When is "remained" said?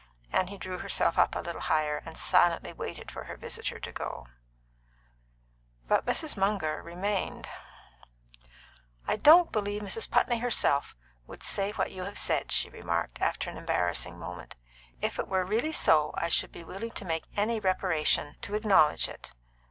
6.81-7.47